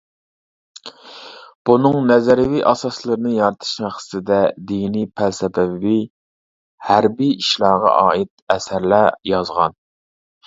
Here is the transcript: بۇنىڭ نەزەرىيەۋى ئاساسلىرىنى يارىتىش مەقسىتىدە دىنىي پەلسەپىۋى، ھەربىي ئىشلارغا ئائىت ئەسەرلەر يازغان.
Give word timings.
بۇنىڭ 1.69 1.97
نەزەرىيەۋى 2.11 2.61
ئاساسلىرىنى 2.69 3.33
يارىتىش 3.33 3.73
مەقسىتىدە 3.83 4.39
دىنىي 4.71 5.05
پەلسەپىۋى، 5.21 5.93
ھەربىي 6.87 7.35
ئىشلارغا 7.43 7.93
ئائىت 7.99 8.31
ئەسەرلەر 8.55 9.05
يازغان. 9.33 9.77